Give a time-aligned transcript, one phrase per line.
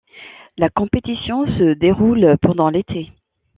[0.57, 3.11] La compétition se déroule pendant l'été.